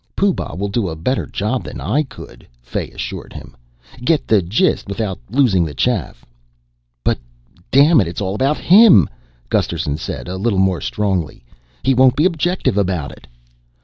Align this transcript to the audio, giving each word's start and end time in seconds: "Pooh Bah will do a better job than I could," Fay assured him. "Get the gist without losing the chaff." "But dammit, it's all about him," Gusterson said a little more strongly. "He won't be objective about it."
"Pooh 0.15 0.33
Bah 0.33 0.55
will 0.55 0.67
do 0.67 0.89
a 0.89 0.95
better 0.95 1.27
job 1.27 1.63
than 1.63 1.79
I 1.79 2.01
could," 2.01 2.47
Fay 2.63 2.89
assured 2.89 3.33
him. 3.33 3.55
"Get 4.03 4.25
the 4.27 4.41
gist 4.41 4.87
without 4.87 5.19
losing 5.29 5.63
the 5.63 5.75
chaff." 5.75 6.25
"But 7.03 7.19
dammit, 7.69 8.07
it's 8.07 8.19
all 8.19 8.33
about 8.33 8.57
him," 8.57 9.07
Gusterson 9.49 9.97
said 9.97 10.27
a 10.27 10.37
little 10.37 10.57
more 10.57 10.81
strongly. 10.81 11.43
"He 11.83 11.93
won't 11.93 12.15
be 12.15 12.25
objective 12.25 12.79
about 12.79 13.11
it." 13.11 13.27